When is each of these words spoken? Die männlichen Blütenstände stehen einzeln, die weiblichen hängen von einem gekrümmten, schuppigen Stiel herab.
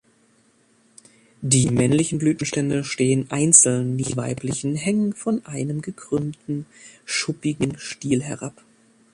Die 1.43 1.69
männlichen 1.69 2.17
Blütenstände 2.17 2.83
stehen 2.83 3.29
einzeln, 3.29 3.97
die 3.97 4.17
weiblichen 4.17 4.73
hängen 4.73 5.13
von 5.13 5.45
einem 5.45 5.83
gekrümmten, 5.83 6.65
schuppigen 7.05 7.77
Stiel 7.77 8.23
herab. 8.23 8.55